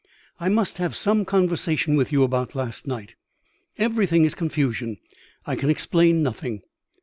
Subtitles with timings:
[0.39, 3.13] "I must have some conversation with you about last night.
[3.77, 4.97] Everything is confusion.
[5.45, 6.63] I can explain nothing."